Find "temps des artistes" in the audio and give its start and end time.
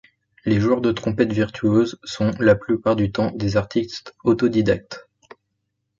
3.11-4.15